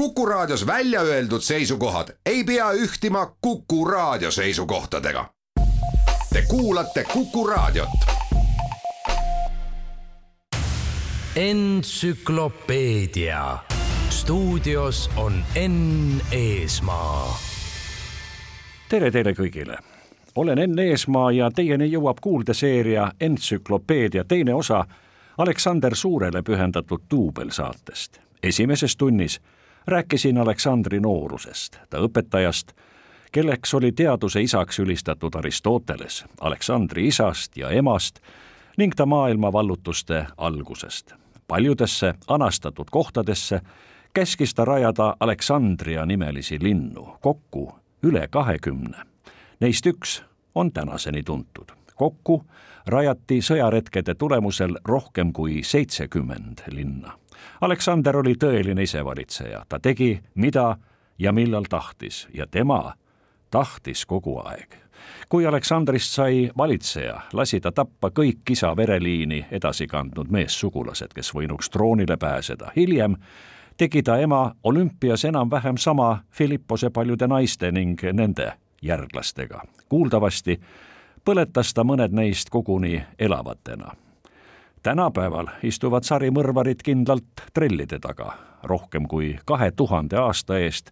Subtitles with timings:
[0.00, 5.30] Kuku Raadios välja öeldud seisukohad ei pea ühtima Kuku Raadio seisukohtadega.
[6.32, 7.88] Te kuulate Kuku Raadiot.
[11.36, 13.58] entsüklopeedia
[14.08, 17.38] stuudios on Enn Eesmaa.
[18.88, 19.76] tere teile kõigile.
[20.34, 24.84] olen Enn Eesmaa ja teieni jõuab kuuldeseeria Entsüklopeedia teine osa
[25.38, 28.18] Aleksander Suurele pühendatud duubelsaatest.
[28.42, 29.40] esimeses tunnis
[29.86, 32.72] rääkisin Aleksandri noorusest, ta õpetajast,
[33.32, 38.20] kelleks oli teaduse isaks ülistatud Aristoteles, Aleksandri isast ja emast
[38.76, 41.14] ning ta maailmavallutuste algusest.
[41.46, 43.60] paljudesse anastatud kohtadesse
[44.14, 48.96] käskis ta rajada Aleksandria nimelisi linnu, kokku üle kahekümne.
[49.60, 50.22] Neist üks
[50.54, 51.70] on tänaseni tuntud.
[51.94, 52.44] kokku
[52.86, 57.19] rajati sõjaretkede tulemusel rohkem kui seitsekümmend linna.
[57.60, 60.76] Aleksander oli tõeline isevalitseja, ta tegi, mida
[61.18, 62.92] ja millal tahtis ja tema
[63.50, 64.74] tahtis kogu aeg.
[65.28, 71.70] kui Aleksandrist sai valitseja, lasi ta tappa kõik isa vereliini edasi kandnud meessugulased, kes võinuks
[71.70, 72.72] troonile pääseda.
[72.76, 73.16] hiljem
[73.76, 78.52] tegi ta ema olümpias enam-vähem sama Philippose paljude naiste ning nende
[78.82, 79.62] järglastega.
[79.88, 80.60] kuuldavasti
[81.24, 83.94] põletas ta mõned neist koguni elavatena.
[84.82, 88.32] Tänapäeval istuvad sarimõrvarid kindlalt trellide taga.
[88.62, 90.90] rohkem kui kahe tuhande aasta eest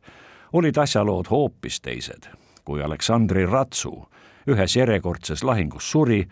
[0.53, 2.29] olid asjalood hoopis teised.
[2.65, 4.09] kui Aleksandri Ratsu
[4.49, 6.29] ühes järjekordses lahingus suri,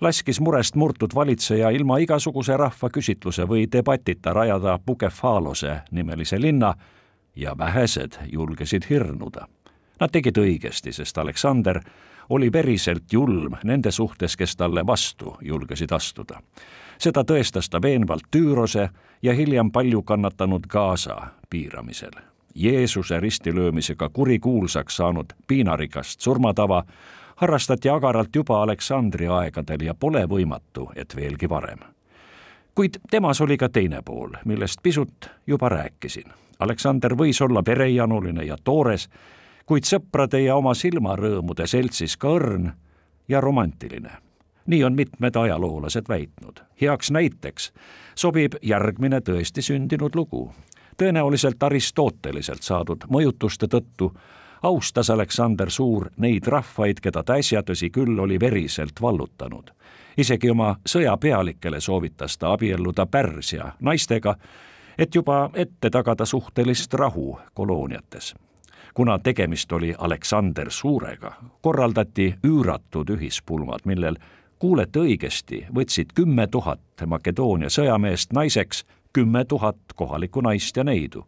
[0.00, 6.74] laskis murest murtud valitseja ilma igasuguse rahvaküsitluse või debatita rajada Bukefalose nimelise linna
[7.36, 9.46] ja vähesed julgesid hirnuda.
[10.00, 11.80] Nad tegid õigesti, sest Aleksander
[12.28, 16.40] oli päriselt julm nende suhtes, kes talle vastu julgesid astuda.
[17.00, 18.88] Seda tõestas ta veenvalt Tüürose
[19.22, 21.16] ja hiljem palju kannatanud Gaza
[21.50, 22.12] piiramisel.
[22.54, 26.84] Jeesuse ristilöömisega kurikuulsaks saanud piinarikast surmatava
[27.36, 31.78] harrastati agaralt juba Aleksandri aegadel ja pole võimatu, et veelgi varem.
[32.74, 36.32] kuid temas oli ka teine pool, millest pisut juba rääkisin.
[36.58, 39.08] Aleksander võis olla verejanuline ja toores,
[39.66, 42.70] kuid sõprade ja oma silmarõõmude seltsis ka õrn
[43.28, 44.10] ja romantiline.
[44.70, 46.60] Nii on mitmed ajaloolased väitnud.
[46.80, 47.72] heaks näiteks
[48.14, 50.54] sobib järgmine tõesti sündinud lugu.
[51.02, 54.12] tõenäoliselt Aristoteliselt saadud mõjutuste tõttu
[54.62, 59.70] austas Aleksander Suur neid rahvaid, keda ta äsja, tõsi küll, oli veriselt vallutanud.
[60.16, 64.36] isegi oma sõjapealikele soovitas ta abielluda Pärsia naistega,
[64.98, 68.34] et juba ette tagada suhtelist rahu kolooniates
[68.94, 71.32] kuna tegemist oli Aleksander Suurega,
[71.62, 74.16] korraldati üüratud ühispulmad, millel
[74.60, 81.26] kuulete õigesti, võtsid kümme tuhat Makedoonia sõjameest naiseks, kümme tuhat kohalikku naist ja neidu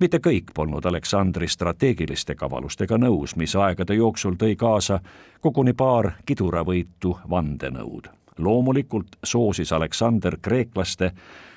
[0.00, 5.00] mitte kõik polnud Aleksandri strateegiliste kavalustega nõus, mis aegade jooksul tõi kaasa
[5.40, 8.08] koguni paar kiduravõitu vandenõud.
[8.38, 11.12] loomulikult soosis Aleksander kreeklaste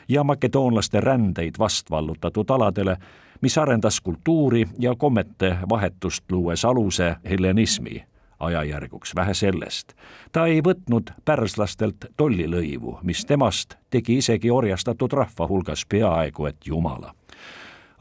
[0.07, 2.97] ja makedoonlaste rändeid vastvallutatud aladele,
[3.41, 8.03] mis arendas kultuuri ja kommete vahetust, luues aluse helenismi
[8.41, 9.93] ajajärguks, vähe sellest.
[10.31, 17.13] ta ei võtnud pärslastelt tollilõivu, mis temast tegi isegi orjastatud rahva hulgas peaaegu et jumala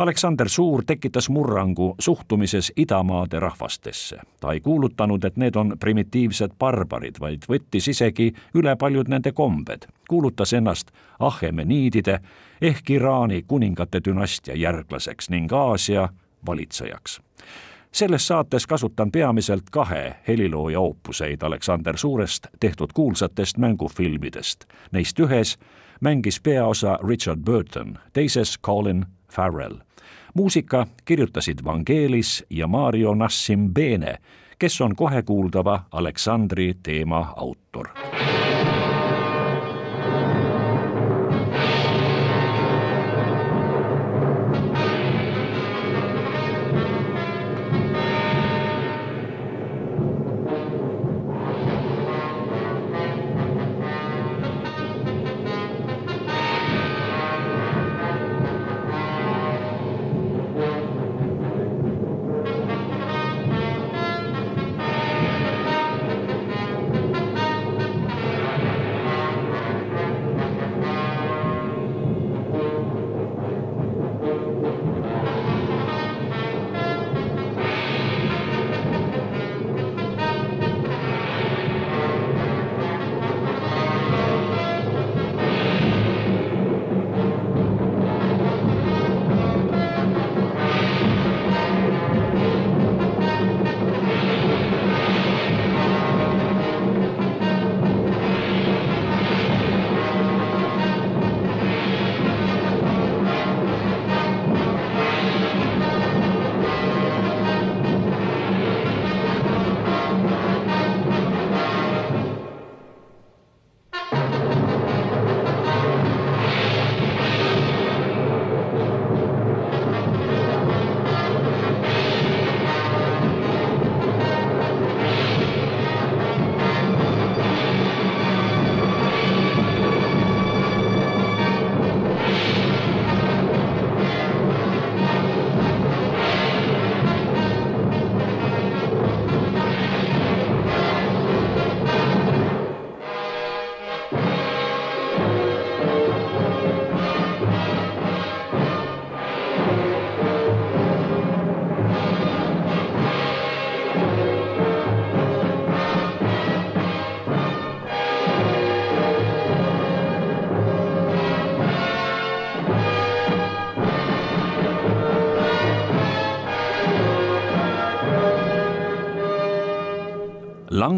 [0.01, 4.17] Aleksander Suur tekitas murrangu suhtumises idamaade rahvastesse.
[4.41, 9.85] ta ei kuulutanud, et need on primitiivsed barbarid, vaid võttis isegi üle paljud nende kombed,
[10.09, 12.19] kuulutas ennast Ahemeniidide
[12.61, 16.09] ehk Iraani kuningate dünastia järglaseks ning Aasia
[16.47, 17.21] valitsejaks
[17.93, 24.65] selles saates kasutan peamiselt kahe helilooja oopuseid Aleksander Suurest tehtud kuulsatest mängufilmidest.
[24.93, 25.59] Neist ühes
[26.01, 29.77] mängis peaosa Richard Burton, teises Colin Farrell
[30.35, 34.19] muusika kirjutasid Vangelis ja Mario Nassimbene,
[34.59, 37.89] kes on kohekuuldava Aleksandri teema autor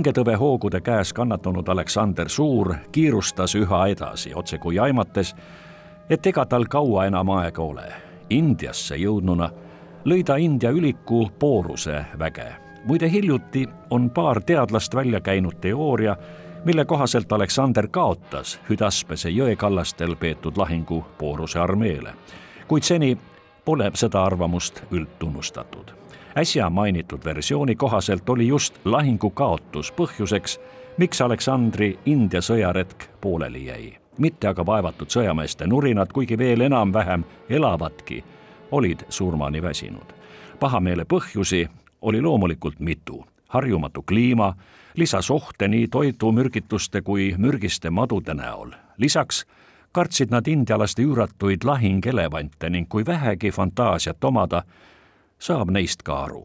[0.03, 5.31] langetõve hoogude käes kannatanud Aleksander Suur kiirustas üha edasi, otsekui aimates,
[6.11, 7.85] et ega tal kaua enam aega ole.
[8.31, 9.51] Indiasse jõudnuna
[10.05, 12.49] lõi ta India üliku Pooruse väge.
[12.85, 16.17] muide, hiljuti on paar teadlast välja käinud teooria,
[16.65, 22.15] mille kohaselt Aleksander kaotas Hüdaspese jõe kallastel peetud lahingu Pooruse armeele.
[22.69, 23.19] kuid seni
[23.65, 26.02] pole seda arvamust üldtunnustatud
[26.37, 30.61] äsja mainitud versiooni kohaselt oli just lahingu kaotus põhjuseks,
[30.97, 33.99] miks Aleksandri India sõjaretk pooleli jäi.
[34.19, 38.25] mitte aga vaevatud sõjameeste nurinad, kuigi veel enam-vähem elavadki,
[38.71, 40.13] olid surmani väsinud.
[40.61, 41.69] pahameele põhjusi
[42.03, 43.25] oli loomulikult mitu.
[43.49, 44.55] harjumatu kliima
[44.97, 48.71] lisas ohte nii toidumürgituste kui mürgiste madude näol.
[48.99, 49.47] lisaks
[49.93, 54.63] kartsid nad indialaste üüratuid lahingelevante ning kui vähegi fantaasiat omada,
[55.43, 56.45] saab neist ka aru.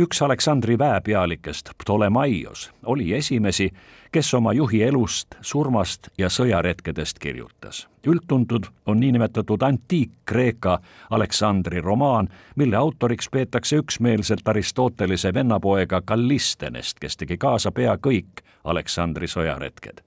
[0.00, 3.70] üks Aleksandri väepealikest, Ptolemaios, oli esimesi,
[4.12, 7.88] kes oma juhi elust, surmast ja sõjaretkedest kirjutas.
[8.06, 10.78] üldtuntud on niinimetatud antiik-Kreeka
[11.10, 19.26] Aleksandri romaan, mille autoriks peetakse üksmeelselt Aristotelese vennapoega Kallistenest, kes tegi kaasa pea kõik Aleksandri
[19.26, 20.00] sõjaretked.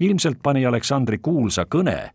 [0.00, 2.10] ilmselt pani Aleksandri kuulsa kõne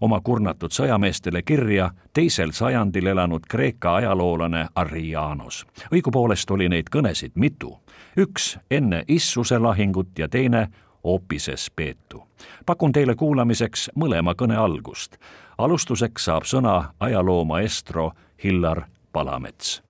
[0.00, 5.66] oma kurnatud sõjameestele kirja teisel sajandil elanud Kreeka ajaloolane Arrianos.
[5.94, 7.78] õigupoolest oli neid kõnesid mitu,
[8.16, 10.68] üks enne Issuse lahingut ja teine
[11.02, 12.26] Opises peetu.
[12.66, 15.16] pakun teile kuulamiseks mõlema kõne algust.
[15.58, 18.12] alustuseks saab sõna ajaloo maestro
[18.44, 18.82] Hillar
[19.12, 19.82] Palamets.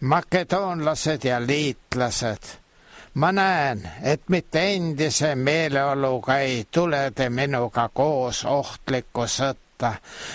[0.00, 2.65] makedoonlased ja liitlased
[3.16, 9.92] ma näen, et mitte endise meeleoluga ei tule te minuga koos ohtlikku sõtta.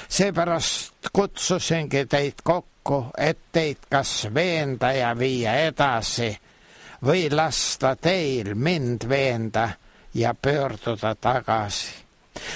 [0.09, 6.31] seepärast kutsusingi teid kokku, et teid kas veenda ja viia edasi
[7.05, 9.69] või lasta teil mind veenda
[10.13, 11.93] ja pöörduda tagasi.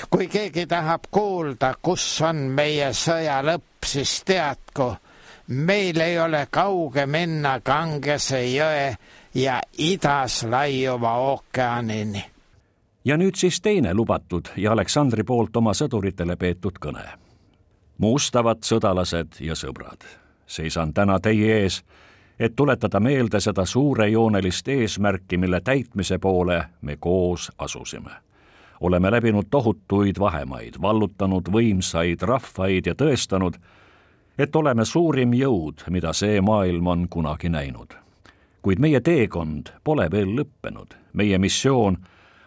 [0.10, 4.96] kui keegi tahab kuulda, kus on meie sõja lõpp, siis teadku,
[5.48, 8.98] meil ei ole kauge minna Kangese jõe
[9.36, 12.26] ja idas laiuva ookeanini.
[13.06, 17.04] ja nüüd siis teine lubatud ja Aleksandri poolt oma sõduritele peetud kõne.
[17.98, 20.08] mustavad sõdalased ja sõbrad,
[20.48, 21.84] seisan täna teie ees,
[22.40, 28.12] et tuletada meelde seda suurejoonelist eesmärki, mille täitmise poole me koos asusime.
[28.82, 33.56] oleme läbinud tohutuid vahemaid, vallutanud võimsaid rahvaid ja tõestanud,
[34.38, 38.05] et oleme suurim jõud, mida see maailm on kunagi näinud
[38.66, 40.96] kuid meie teekond pole veel lõppenud.
[41.14, 41.98] meie missioon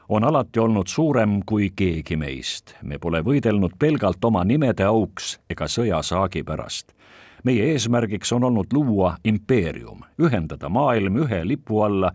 [0.09, 2.75] on alati olnud suurem kui keegi meist.
[2.83, 6.93] me pole võidelnud pelgalt oma nimede auks ega sõjasaagi pärast.
[7.45, 12.13] meie eesmärgiks on olnud luua impeerium, ühendada maailm ühe lipu alla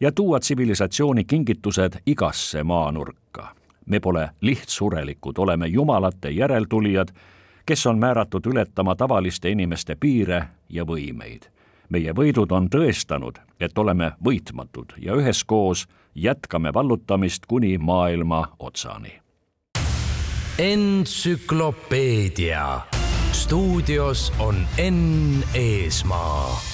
[0.00, 3.54] ja tuua tsivilisatsiooni kingitused igasse maanurka.
[3.86, 7.08] me pole lihtsurelikud, oleme jumalate järeltulijad,
[7.66, 11.52] kes on määratud ületama tavaliste inimeste piire ja võimeid
[11.92, 19.18] meie võidud on tõestanud, et oleme võitmatud ja üheskoos jätkame vallutamist kuni maailma otsani.
[20.58, 22.80] entsüklopeedia
[23.32, 26.71] stuudios on Enn Eesmaa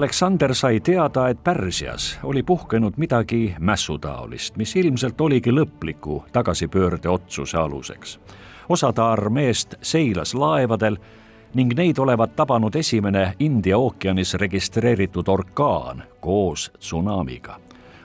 [0.00, 7.58] Aleksander sai teada, et Pärsias oli puhkenud midagi mässutaolist, mis ilmselt oligi lõpliku tagasipöörde otsuse
[7.58, 8.20] aluseks.
[8.68, 10.96] osa ta armeest seilas laevadel
[11.54, 17.60] ning neid olevat tabanud esimene India ookeanis registreeritud orkaan koos tsunamiga.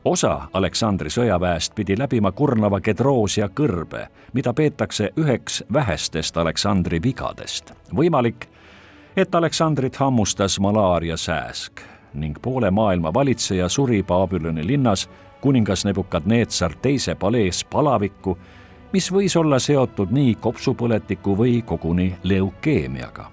[0.06, 7.72] osa Aleksandri sõjaväest pidi läbima kurnava Gedroosia kõrbe, mida peetakse üheks vähestest Aleksandri vigadest.
[7.96, 8.48] võimalik,
[9.17, 11.81] et Aleksandrit hammustas malaariasääsk
[12.13, 15.10] ning poole maailma valitseja suri Babüloni linnas
[15.41, 18.38] kuningas Nebukadneetsar teise palees palavikku,
[18.91, 23.31] mis võis olla seotud nii kopsupõletiku või koguni leukeemiaga.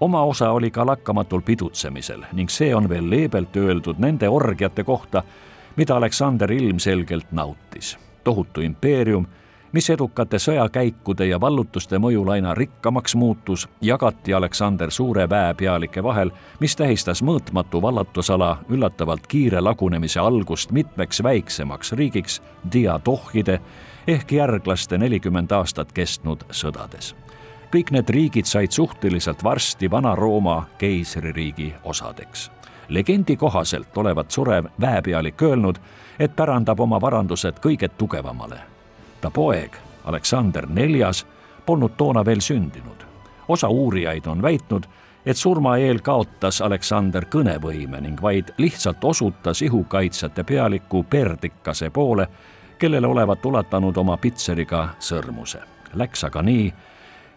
[0.00, 5.22] oma osa oli ka lakkamatul pidutsemisel ning see on veel leebelt öeldud nende orgiate kohta,
[5.76, 7.98] mida Aleksander ilmselgelt nautis.
[8.24, 9.26] tohutu impeerium
[9.74, 16.76] mis edukate sõjakäikude ja vallutuste mõjul aina rikkamaks muutus, jagati Aleksander Suure väepealike vahel, mis
[16.76, 23.58] tähistas mõõtmatu vallatusala üllatavalt kiire lagunemise algust mitmeks väiksemaks riigiks diadohhide
[24.06, 27.14] ehk järglaste nelikümmend aastat kestnud sõdades.
[27.74, 32.50] kõik need riigid said suhteliselt varsti Vana-Rooma keisririigi osadeks
[32.88, 35.78] legendi kohaselt olevat surev väepealik öelnud,
[36.18, 38.73] et pärandab oma varandused kõige tugevamale
[39.24, 41.26] ta poeg, Aleksander Neljas,
[41.66, 43.04] polnud toona veel sündinud.
[43.48, 44.84] osa uurijaid on väitnud,
[45.26, 52.28] et surma eel kaotas Aleksander kõnevõime ning vaid lihtsalt osutas ihukaitsjate pealiku Perdikase poole,
[52.78, 55.60] kellele olevat ulatanud oma pitseriga sõrmuse.
[55.94, 56.72] Läks aga nii,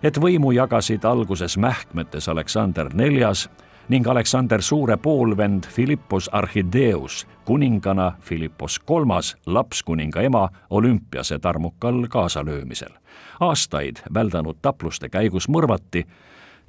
[0.03, 3.50] et võimu jagasid alguses mähkmetes Aleksander Neljas
[3.89, 12.91] ning Aleksander Suure poolvend Philippos Archideus, kuningana Philippos Kolmas, lapskuninga ema olümpiase tarmukal kaasalöömisel.
[13.39, 16.03] aastaid väldanud tapluste käigus mõrvati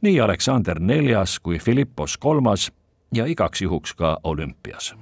[0.00, 2.72] nii Aleksander Neljas kui Philippos Kolmas
[3.14, 4.94] ja igaks juhuks ka olümpias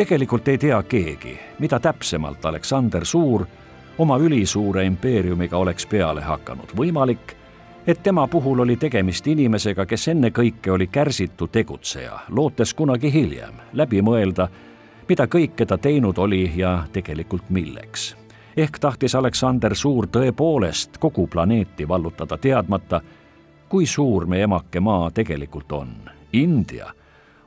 [0.00, 3.44] tegelikult ei tea keegi, mida täpsemalt Aleksander Suur
[3.98, 6.72] oma ülisuure impeeriumiga oleks peale hakanud.
[6.76, 7.34] võimalik,
[7.86, 14.00] et tema puhul oli tegemist inimesega, kes ennekõike oli kärsitu tegutseja, lootes kunagi hiljem läbi
[14.02, 14.48] mõelda,
[15.08, 18.16] mida kõike ta teinud oli ja tegelikult milleks.
[18.56, 23.00] ehk tahtis Aleksander Suur tõepoolest kogu planeeti vallutada, teadmata,
[23.68, 25.94] kui suur meie emake maa tegelikult on.
[26.32, 26.88] India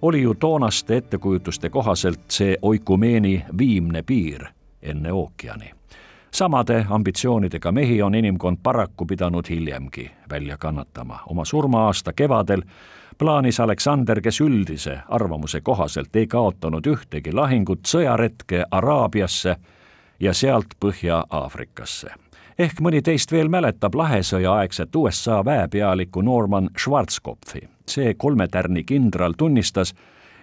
[0.04, 4.46] oli ju toonaste ettekujutuste kohaselt see oikumeeni viimne piir
[4.82, 5.72] enne ookeani.
[6.32, 11.20] samade ambitsioonidega mehi on inimkond paraku pidanud hiljemgi välja kannatama.
[11.28, 12.62] oma surma-aasta kevadel
[13.18, 19.56] plaanis Aleksander, kes üldise arvamuse kohaselt ei kaotanud ühtegi lahingut, sõjaretke Araabiasse
[20.20, 22.12] ja sealt Põhja-Aafrikasse
[22.60, 29.94] ehk mõni teist veel mäletab lahesõja aegset USA väepealikku Norman Schwarzkopfi see kolmetärni kindral tunnistas,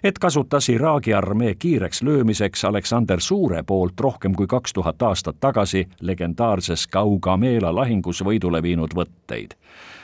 [0.03, 5.89] et kasutas Iraagi armee kiireks löömiseks Aleksander Suure poolt rohkem kui kaks tuhat aastat tagasi
[6.01, 9.55] legendaarses Gaugamela lahingus võidule viinud võtteid.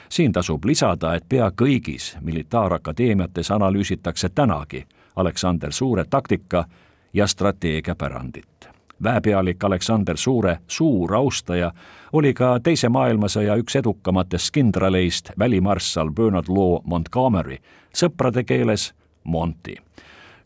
[0.09, 6.65] siin tasub lisada, et pea kõigis militaarakadeemiates analüüsitakse tänagi Aleksander Suure taktika
[7.13, 11.71] ja strateegiapärandit väepealik Aleksander Suure suur austaja
[12.13, 17.57] oli ka Teise maailmasõja üks edukamatest kindraleist, välimarssal Bernard Law Montgomery,
[17.93, 19.75] sõprade keeles Monty.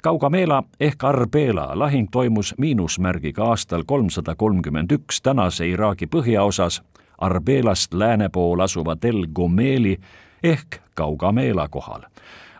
[0.02, 6.82] Kaugamela ehk Arbela lahing toimus miinusmärgiga aastal kolmsada kolmkümmend üks tänase Iraagi põhjaosas
[7.22, 9.98] Arbelast lääne pool asuva Tel Gomeli
[10.44, 12.02] ehk Kaugamela kohal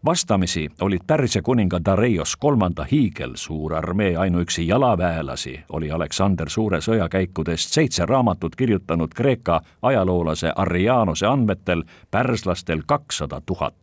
[0.06, 8.06] vastamisi olid Pärsia kuninga Dareios kolmanda hiigelsuur armee ainuüksi jalaväelasi, oli Aleksander Suure sõjakäikudest seitse
[8.06, 13.76] raamatut kirjutanud Kreeka ajaloolase Arrianose andmetel pärslastel kakssada tuhat.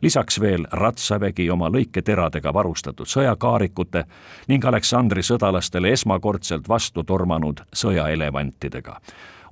[0.00, 4.04] lisaks veel ratsavägi oma lõiketeradega varustatud sõjakaarikute
[4.48, 9.00] ning Aleksandri sõdalastele esmakordselt vastu tormanud sõjaelevantidega.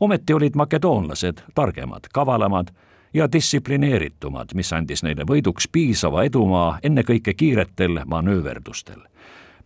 [0.00, 2.71] ometi olid makedoonlased targemad, kavalamad
[3.14, 9.00] ja distsiplineeritumad, mis andis neile võiduks piisava edumaa ennekõike kiiretel manööverdustel.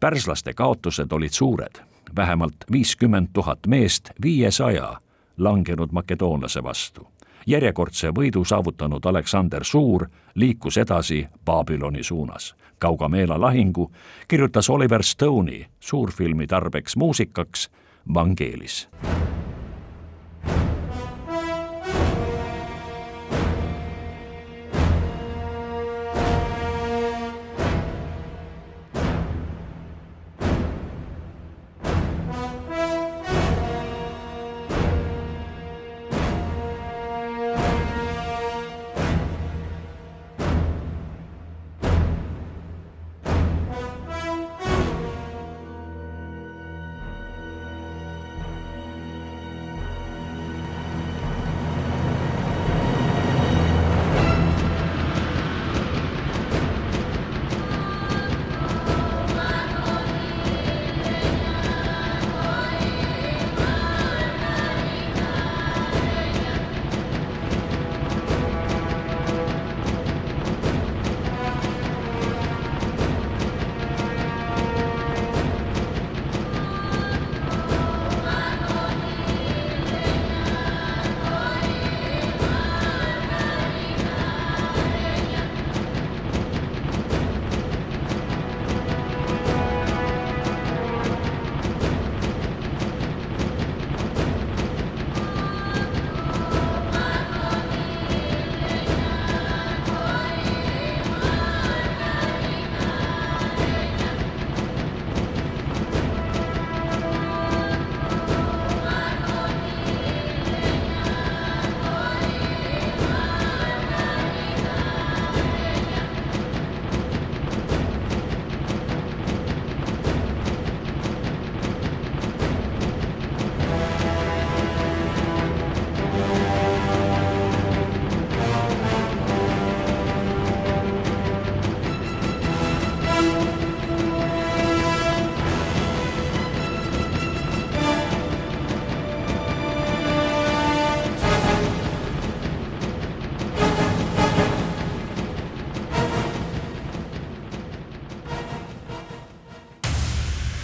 [0.01, 1.81] pärslaste kaotused olid suured,
[2.17, 5.01] vähemalt viiskümmend tuhat meest viiesaja
[5.37, 7.07] langenud makedoonlase vastu.
[7.47, 12.55] järjekordse võidu saavutanud Aleksander Suur liikus edasi Babyloni suunas.
[12.79, 13.93] Kaugameela lahingu
[14.29, 17.71] kirjutas Oliver Stone'i suurfilmi tarbeks muusikaks
[18.15, 18.89] Vangelis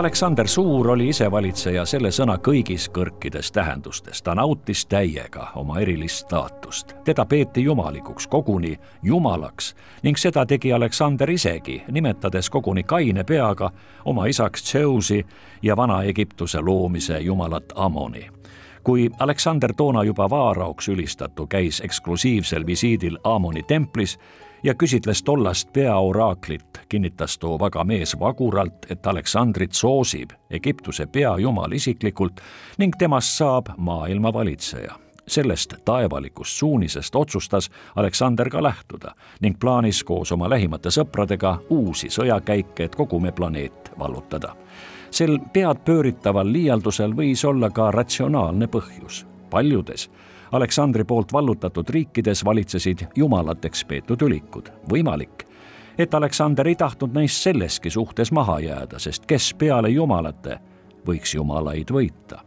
[0.00, 4.22] Aleksander Suur oli isevalitseja selle sõna kõigis kõrkides tähendustes.
[4.22, 6.94] ta nautis täiega oma erilist staatust.
[7.04, 13.70] teda peeti jumalikuks, koguni jumalaks ning seda tegi Aleksander isegi, nimetades koguni kaine peaga
[14.04, 15.26] oma isaks Zeusi
[15.62, 18.30] ja Vana-Egiptuse loomise jumalat Amoni
[18.84, 24.18] kui Aleksander toona juba vaaraoks ülistatu käis eksklusiivsel visiidil Amoni templis,
[24.62, 32.40] ja küsitles tollast peaoraaklit, kinnitas too vaga mees vaguralt, et Aleksandrit soosib Egiptuse peajumal isiklikult
[32.78, 34.98] ning temast saab maailma valitseja
[35.30, 42.84] sellest taevalikust suunisest otsustas Aleksander ka lähtuda ning plaanis koos oma lähimate sõpradega uusi sõjakäike,
[42.84, 44.56] et kogu me planeet vallutada.
[45.10, 49.26] sel peadpööritaval liialdusel võis olla ka ratsionaalne põhjus.
[49.50, 50.10] paljudes
[50.52, 54.68] Aleksandri poolt vallutatud riikides valitsesid jumalateks peetud ülikud.
[54.92, 55.46] võimalik,
[55.98, 60.58] et Aleksander ei tahtnud neist selleski suhtes maha jääda, sest kes peale jumalate
[61.06, 62.40] võiks jumalaid võita.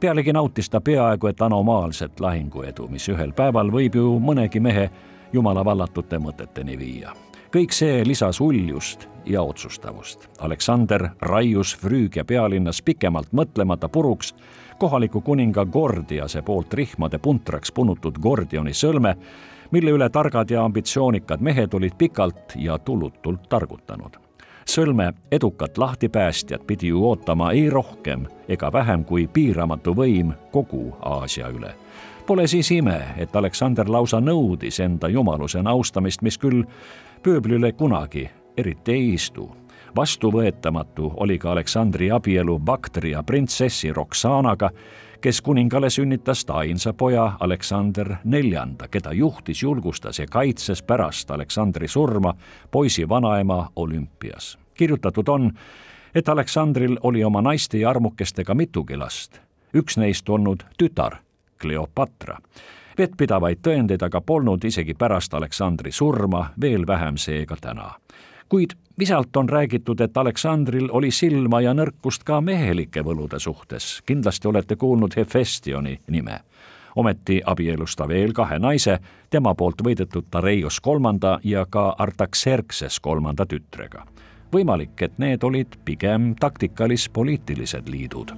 [0.00, 4.90] pealegi nautis ta peaaegu et anomaalset lahinguedu, mis ühel päeval võib ju mõnegi mehe
[5.32, 7.12] jumala vallatute mõteteni viia.
[7.50, 10.28] kõik see lisas uljust ja otsustavust.
[10.38, 14.34] Aleksander raius Früügia pealinnas pikemalt mõtlemata puruks
[14.78, 19.14] kohaliku kuninga Gordiase poolt rihmade puntraks punutud Gordioni sõlme,
[19.70, 24.16] mille üle targad ja ambitsioonikad mehed olid pikalt ja tulutult targutanud.
[24.68, 31.48] sõlme edukat lahtipäästjat pidi ju ootama ei rohkem ega vähem kui piiramatu võim kogu Aasia
[31.48, 31.74] üle.
[32.26, 36.64] Pole siis ime, et Aleksander lausa nõudis enda jumalusena austamist, mis küll
[37.22, 39.50] pööblile kunagi eriti ei istu
[39.96, 44.70] vastuvõetamatu oli ka Aleksandri abielu Baktria printsessi Roksanaga,
[45.20, 51.88] kes kuningale sünnitas ta ainsa poja Aleksander Neljanda, keda juhtis, julgustas ja kaitses pärast Aleksandri
[51.88, 52.34] surma
[52.70, 54.58] poisi vanaema olümpias.
[54.74, 55.52] kirjutatud on,
[56.14, 59.40] et Aleksandril oli oma naiste ja armukestega mitugi last,
[59.74, 61.16] üks neist olnud tütar,
[61.62, 62.38] Kleopatra
[62.98, 67.92] vettpidavaid tõendeid aga polnud isegi pärast Aleksandri surma, veel vähem seega täna
[68.48, 74.02] kuid visalt on räägitud, et Aleksandril oli silma ja nõrkust ka mehelike võlude suhtes.
[74.06, 76.40] kindlasti olete kuulnud Hefestioni nime.
[76.96, 78.98] ometi abielus ta veel kahe naise,
[79.30, 84.04] tema poolt võidetud Tareios kolmanda ja ka Artaxerxes kolmanda tütrega.
[84.52, 88.32] võimalik, et need olid pigem taktikalis-poliitilised liidud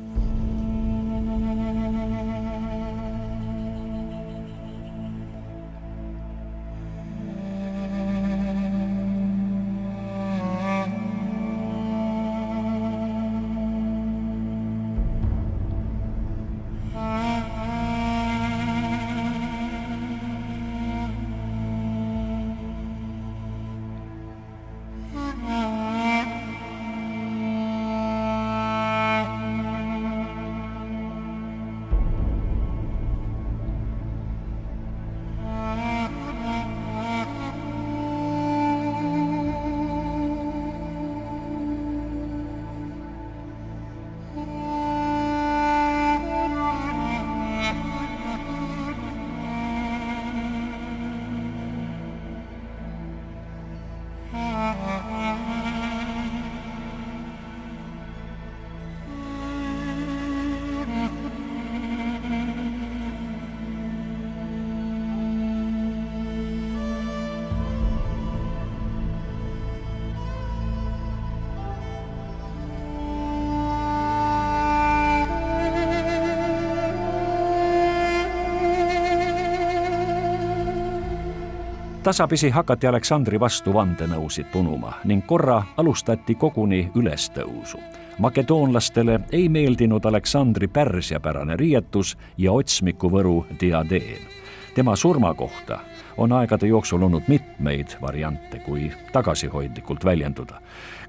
[82.10, 87.78] tasapisi hakati Aleksandri vastu vandenõusid punuma ning korra alustati koguni ülestõusu.
[88.18, 94.26] makedoonlastele ei meeldinud Aleksandri pärsiapärane riietus ja otsmikuvõru diadeem.
[94.74, 95.78] tema surma kohta
[96.16, 100.60] on aegade jooksul olnud mitmeid variante, kui tagasihoidlikult väljenduda.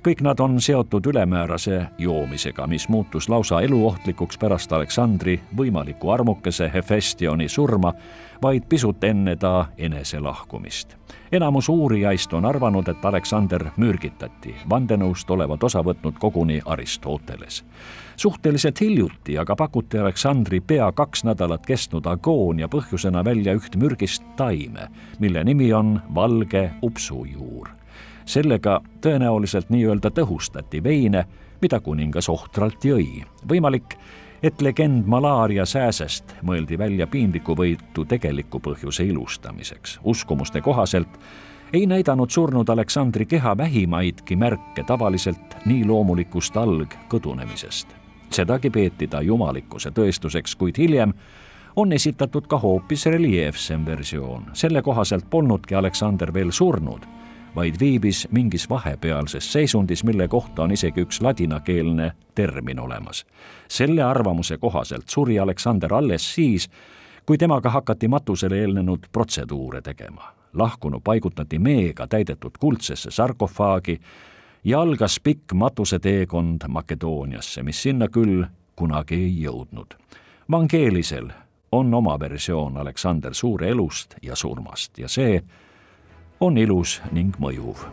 [0.07, 7.49] kõik nad on seotud ülemäärase joomisega, mis muutus lausa eluohtlikuks pärast Aleksandri võimaliku armukese Hefestioni
[7.49, 7.93] surma
[8.41, 10.95] vaid pisut enne ta eneselahkumist.
[11.31, 17.63] enamus uurijaist on arvanud, et Aleksander mürgitati, vandenõust olevat osa võtnud koguni Aristoteles.
[18.15, 24.87] suhteliselt hiljuti aga pakuti Aleksandri pea kaks nädalat kestnud agoonia põhjusena välja üht mürgist taime,
[25.19, 27.69] mille nimi on valge upsujuur.
[28.25, 31.25] sellega tõenäoliselt nii-öelda tõhustati veine,
[31.61, 33.23] mida kuningas ohtralt jõi.
[33.49, 33.97] võimalik,
[34.43, 39.99] et legend malaaria sääsest mõeldi välja piinlikuvõitu tegeliku põhjuse ilustamiseks.
[40.03, 41.19] uskumuste kohaselt
[41.73, 47.87] ei näidanud surnud Aleksandri keha vähimaidki märke tavaliselt nii loomulikust algkõdunemisest.
[48.29, 51.13] sedagi peeti ta jumalikkuse tõestuseks, kuid hiljem
[51.75, 54.45] on esitatud ka hoopis reljeefsem versioon.
[54.53, 57.20] selle kohaselt polnudki Aleksander veel surnud
[57.55, 63.25] vaid viibis mingis vahepealses seisundis, mille kohta on isegi üks ladinakeelne termin olemas.
[63.67, 66.69] selle arvamuse kohaselt suri Aleksander alles siis,
[67.25, 70.33] kui temaga hakati matusele eelnenud protseduure tegema.
[70.53, 73.99] lahkunu paigutati meega täidetud kuldsesse sarkofaagi
[74.63, 79.95] ja algas pikk matuseteekond Makedooniasse, mis sinna küll kunagi ei jõudnud.
[80.51, 81.29] Vangeelisel
[81.71, 85.41] on oma versioon Aleksander Suure elust ja surmast ja see
[86.41, 87.85] on ilus ning mõjuv.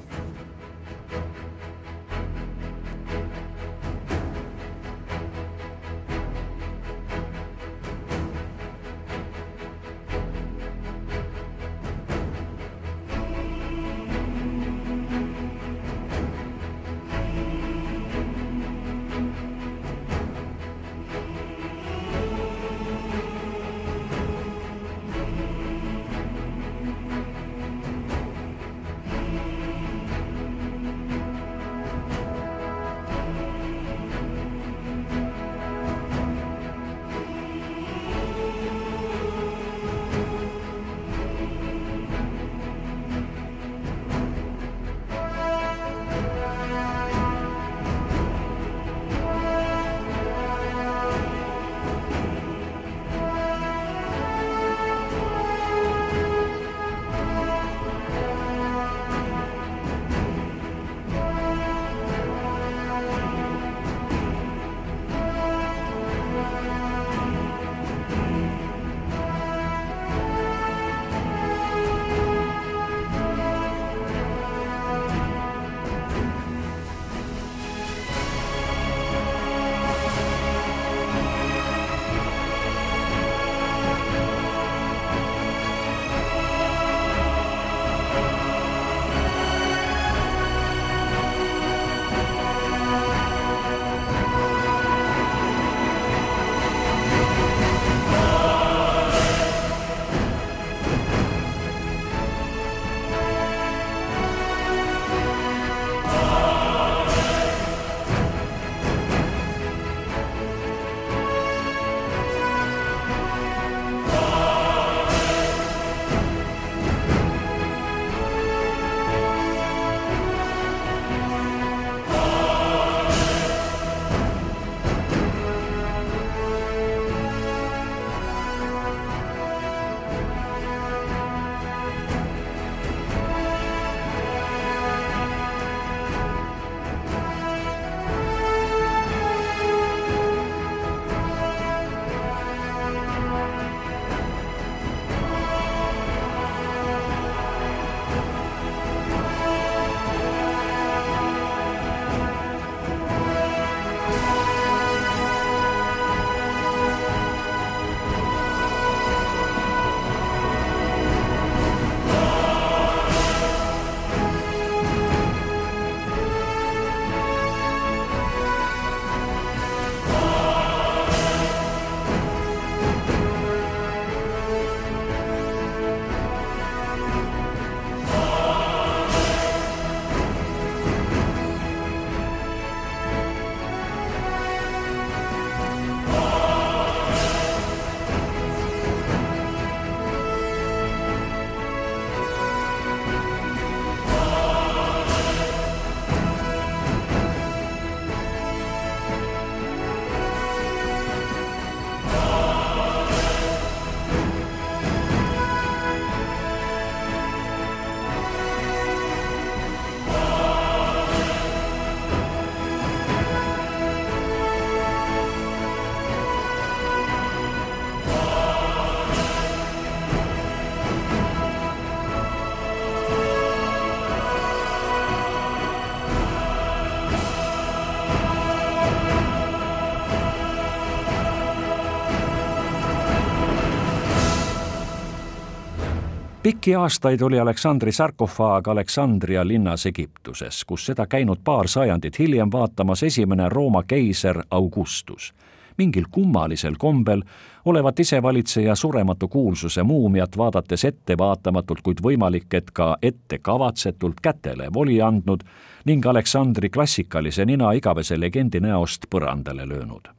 [236.58, 243.02] Pikki aastaid oli Aleksandri sarkofaag Aleksandria linnas Egiptuses, kus seda käinud paar sajandit hiljem vaatamas
[243.02, 245.34] esimene Rooma keiser Augustus.
[245.76, 247.22] Mingil kummalisel kombel
[247.64, 255.46] olevat isevalitseja surematu kuulsuse muumiat vaadates ettevaatamatult, kuid võimalik, et ka ettekavatsetult kätele voli andnud
[255.84, 260.17] ning Aleksandri klassikalise nina igavese legendi näost põrandale löönud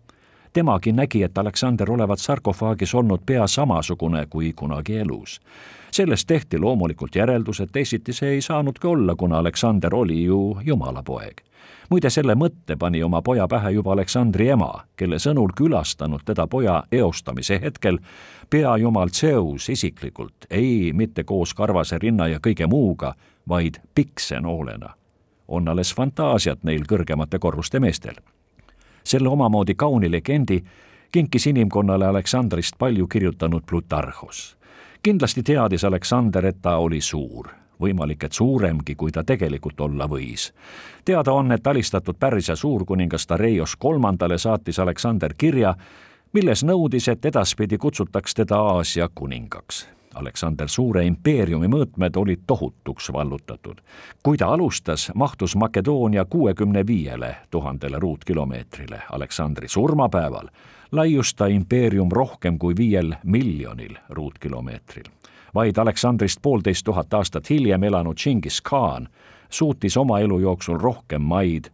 [0.53, 5.39] temagi nägi, et Aleksander olevat sarkofaagis olnud pea samasugune kui kunagi elus.
[5.91, 11.03] sellest tehti loomulikult järeldus, et teisiti see ei saanudki olla, kuna Aleksander oli ju jumala
[11.03, 11.41] poeg
[11.89, 16.83] muide, selle mõtte pani oma poja pähe juba Aleksandri ema, kelle sõnul külastanud teda poja
[16.91, 17.99] eostamise hetkel
[18.49, 23.13] peajumal Zeus isiklikult, ei mitte koos karvase rinna ja kõige muuga,
[23.47, 24.95] vaid piksenoolena.
[25.47, 28.13] on alles fantaasiat neil kõrgemate korruste meestel.
[29.03, 30.63] Selle omamoodi kauni legendi
[31.11, 34.59] kinkis inimkonnale Aleksandrist palju kirjutanud Plutarhos
[35.03, 37.47] kindlasti teadis Aleksander, et ta oli suur
[37.79, 40.51] võimalik, et suuremgi, kui ta tegelikult olla võis.
[41.05, 45.75] teada on, et alistatud Pärsia suurkuningas Dareios kolmandale saatis Aleksander kirja,
[46.33, 49.87] milles nõudis, et edaspidi kutsutaks teda Aasia kuningaks.
[50.15, 53.81] Aleksander Suure impeeriumi mõõtmed olid tohutuks vallutatud.
[54.23, 59.01] kui ta alustas, mahtus Makedoonia kuuekümne viiele tuhandele ruutkilomeetrile.
[59.11, 60.49] Aleksandri surmapäeval
[60.91, 65.05] laius ta impeerium rohkem kui viiel miljonil ruutkilomeetril
[65.53, 69.07] vaid Aleksandrist poolteist tuhat aastat hiljem elanud Džingis Khan
[69.49, 71.69] suutis oma elu jooksul rohkem maid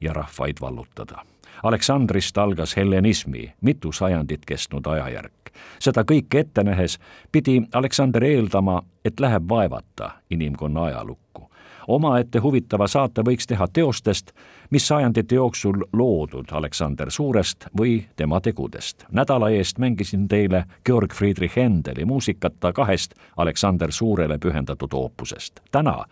[0.00, 1.24] ja rahvaid vallutada.
[1.62, 5.32] Aleksandrist algas hellenismi mitu sajandit kestnud ajajärk.
[5.78, 6.98] seda kõike ette nähes
[7.32, 11.50] pidi Aleksander eeldama, et läheb vaevata inimkonna ajalukku
[11.90, 14.32] omaette huvitava saate võiks teha teostest,
[14.70, 19.04] mis sajandite jooksul loodud Aleksander Suurest või tema tegudest.
[19.10, 25.60] nädala eest mängisin teile Georg Friedrich Händeli muusikata kahest Aleksander Suurele pühendatud oopusest.
[25.70, 26.04] täna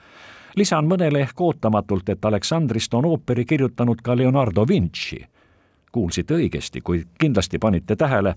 [0.57, 5.25] lisan mõnele ehk ootamatult, et Aleksandrist on ooperi kirjutanud ka Leonardo Vinci.
[5.93, 8.35] kuulsite õigesti, kuid kindlasti panite tähele,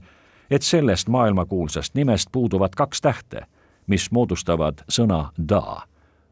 [0.49, 3.45] et sellest maailmakuulsast nimest puuduvad kaks tähte,
[3.87, 5.81] mis moodustavad sõna da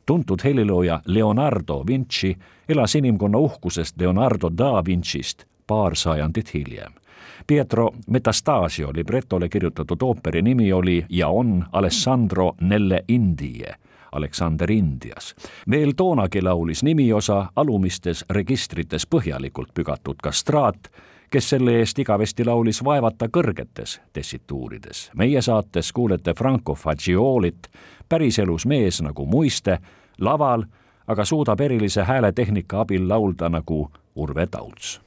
[0.10, 2.38] tuntud helilooja Leonardo Vinci
[2.70, 6.94] elas inimkonna uhkusest Leonardo da Vincist paar sajandit hiljem.
[7.48, 13.76] Pietro Metastasio libretole kirjutatud ooperi nimi oli ja on Alessandro nelle Indie
[14.12, 15.36] Aleksander Indias.
[15.69, 20.89] veel toonagi laulis nimiosa alumistes registrites põhjalikult pügatud kastraat,
[21.30, 25.12] kes selle eest igavesti laulis vaevata kõrgetes tessituurides.
[25.15, 27.67] meie saates kuulete Franco Fagiolit,
[28.10, 29.80] päriselus mees nagu muiste
[30.19, 30.63] laval
[31.10, 35.02] aga suudab erilise hääletehnika abil laulda nagu Urve Tauts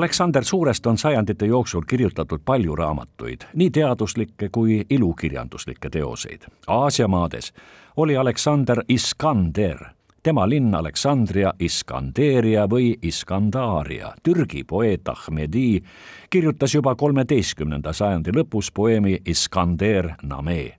[0.00, 6.46] Aleksander Suurest on sajandite jooksul kirjutatud palju raamatuid, nii teaduslikke kui ilukirjanduslikke teoseid.
[6.66, 7.52] Aasia maades
[7.96, 9.84] oli Aleksander Iskander
[10.22, 14.14] tema linn Aleksandria Iskanderia või Iskandaaria.
[14.22, 15.82] Türgi poeet Ahmedi
[16.30, 20.78] kirjutas juba kolmeteistkümnenda sajandi lõpus poeemi Iskander Name.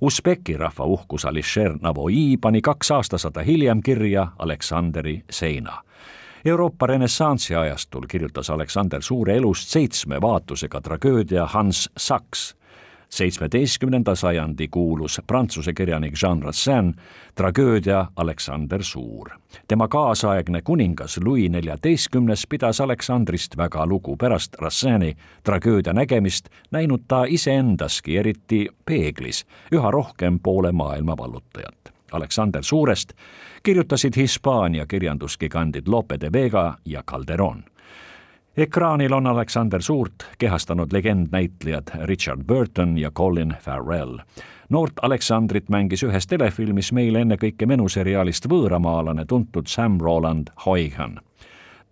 [0.00, 5.85] Usbeki rahva uhkus Alisher Navoi pani kaks aastasada hiljem kirja Aleksandri seina
[6.46, 12.54] Euroopa renessansi ajastul kirjutas Aleksander Suure elust seitsme vaatusega tragöödia Hans Saks
[13.08, 16.92] seitsmeteistkümnenda sajandi kuulus prantsuse kirjanik Jean Racine
[17.34, 19.30] tragöödia Aleksander Suur.
[19.68, 27.24] tema kaasaegne kuningas Louis neljateistkümnes pidas Aleksandrist väga lugu, pärast Racine'i tragöödia nägemist näinud ta
[27.28, 31.85] iseendaski, eriti peeglis, üha rohkem poole maailma vallutajat.
[32.12, 33.12] Aleksander Suurest
[33.62, 37.64] kirjutasid Hispaania kirjandusgigandid Lope de Vega ja Calderon
[38.56, 44.18] ekraanil on Aleksander Suurt kehastanud legendnäitlejad Richard Burton ja Colin Farrell.
[44.68, 51.20] noort Aleksandrit mängis ühes telefilmis meile ennekõike menuseriaalist Võõramaalane tuntud Sam Roland Hoyhan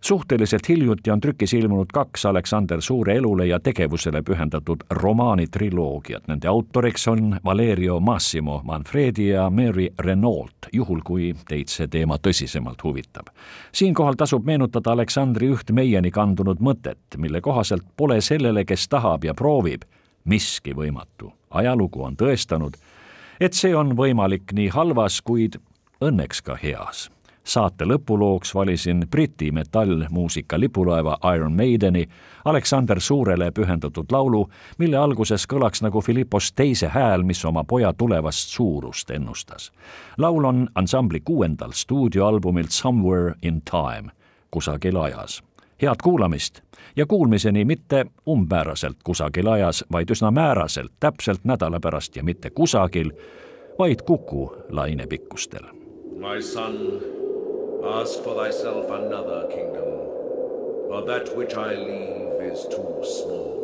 [0.05, 6.29] suhteliselt hiljuti on trükis ilmunud kaks Aleksander Suure elule ja tegevusele pühendatud romaanitriloogiat.
[6.29, 12.85] Nende autoriks on Valerio Massimo Manfredi ja Mary Renault, juhul kui teid see teema tõsisemalt
[12.85, 13.33] huvitab.
[13.73, 19.35] siinkohal tasub meenutada Aleksandri üht meieni kandunud mõtet, mille kohaselt pole sellele, kes tahab ja
[19.35, 19.83] proovib,
[20.25, 21.33] miski võimatu.
[21.51, 22.77] ajalugu on tõestanud,
[23.41, 25.61] et see on võimalik nii halvas, kuid
[26.01, 27.09] õnneks ka heas
[27.45, 32.09] saate lõpulooks valisin Briti metallmuusika lipulaeva Iron Maideni
[32.45, 38.49] Aleksander Suurele pühendatud laulu, mille alguses kõlaks nagu Philippos teise hääl, mis oma poja tulevast
[38.49, 39.73] suurust ennustas.
[40.19, 44.11] laul on ansambli kuuendal stuudioalbumilt Somewhere in Time,
[44.51, 45.43] kusagil ajas.
[45.83, 46.61] head kuulamist
[46.97, 53.13] ja kuulmiseni mitte umbmääraselt kusagil ajas, vaid üsna määraselt, täpselt nädala pärast ja mitte kusagil,
[53.79, 55.65] vaid Kuku lainepikkustel.
[56.17, 56.75] My son
[57.87, 59.85] Ask for thyself another kingdom,
[60.89, 63.64] for that which I leave is too small